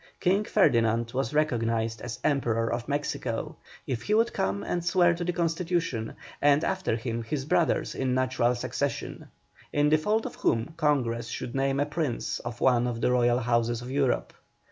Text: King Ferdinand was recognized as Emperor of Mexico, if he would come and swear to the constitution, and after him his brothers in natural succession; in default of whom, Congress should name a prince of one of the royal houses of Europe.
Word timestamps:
King 0.19 0.45
Ferdinand 0.45 1.11
was 1.13 1.31
recognized 1.31 2.01
as 2.01 2.17
Emperor 2.23 2.73
of 2.73 2.87
Mexico, 2.87 3.57
if 3.85 4.01
he 4.01 4.15
would 4.15 4.33
come 4.33 4.63
and 4.63 4.83
swear 4.83 5.13
to 5.13 5.23
the 5.23 5.31
constitution, 5.31 6.15
and 6.41 6.63
after 6.63 6.95
him 6.95 7.21
his 7.21 7.45
brothers 7.45 7.93
in 7.93 8.15
natural 8.15 8.55
succession; 8.55 9.27
in 9.71 9.89
default 9.89 10.25
of 10.25 10.37
whom, 10.37 10.73
Congress 10.75 11.27
should 11.27 11.53
name 11.53 11.79
a 11.79 11.85
prince 11.85 12.39
of 12.39 12.59
one 12.61 12.87
of 12.87 12.99
the 12.99 13.11
royal 13.11 13.37
houses 13.37 13.83
of 13.83 13.91
Europe. 13.91 14.33